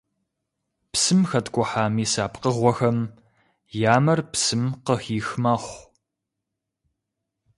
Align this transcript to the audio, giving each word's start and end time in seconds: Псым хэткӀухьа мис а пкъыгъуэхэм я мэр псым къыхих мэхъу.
Псым 0.91 1.21
хэткӀухьа 1.29 1.85
мис 1.95 2.13
а 2.23 2.27
пкъыгъуэхэм 2.33 2.97
я 3.93 3.95
мэр 4.03 4.19
псым 4.31 4.63
къыхих 4.85 5.27
мэхъу. 5.43 5.79